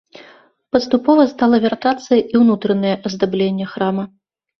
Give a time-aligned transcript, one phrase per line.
[0.75, 4.03] Паступова стала вяртацца і ўнутранае аздабленне храма.